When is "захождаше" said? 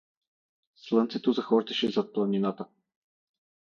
1.33-1.91